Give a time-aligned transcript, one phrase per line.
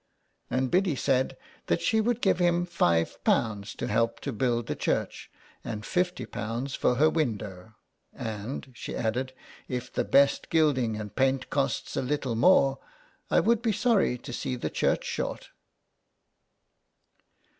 [0.49, 4.75] And Biddy said that she would give him five pounds to help to build the
[4.75, 5.29] church
[5.63, 7.75] and fifty pounds for her window,
[8.11, 9.31] and, she added,"
[9.77, 12.79] if the best gilding and paint costs a little more
[13.29, 15.51] I would be sorry to see the church short."